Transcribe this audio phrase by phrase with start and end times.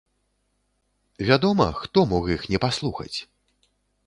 [1.27, 3.15] Вядома, хто мог іх не паслухаць?